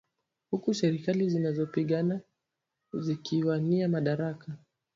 Huku 0.51 0.73
serikali 0.73 1.29
zinazopingana 1.29 2.21
zikiwania 2.93 3.89
madaraka. 3.89 4.57